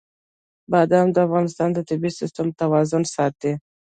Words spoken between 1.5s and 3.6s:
د طبعي سیسټم توازن ساتي.